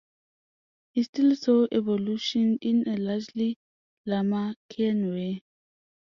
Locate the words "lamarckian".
4.07-5.11